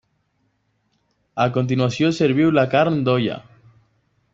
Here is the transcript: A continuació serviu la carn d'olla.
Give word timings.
A 1.45 1.47
continuació 1.59 2.11
serviu 2.23 2.57
la 2.59 2.67
carn 2.77 3.01
d'olla. 3.11 3.41